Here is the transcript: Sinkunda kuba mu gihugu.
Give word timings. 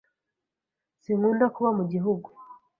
Sinkunda 1.03 1.45
kuba 1.55 1.69
mu 1.77 1.83
gihugu. 1.91 2.27